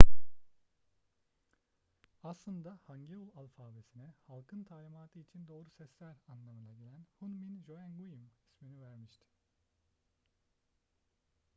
[2.23, 9.25] aslında hangeul alfabesine halkın talimatı için doğru sesler anlamına gelen hunmin jeongeum ismini vermişti